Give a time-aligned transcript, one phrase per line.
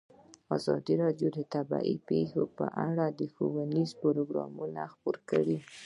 [0.57, 5.57] ازادي راډیو د طبیعي پېښې په اړه ښوونیز پروګرامونه خپاره کړي.